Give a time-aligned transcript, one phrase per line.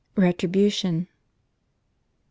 [0.15, 1.07] RETRIBUTION.!